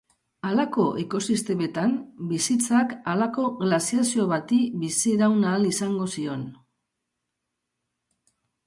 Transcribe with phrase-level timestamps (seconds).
[0.51, 1.93] Halako ekosistemetan
[2.31, 6.49] bizitzak halako glaziazio bati biziraun ahal izango zion.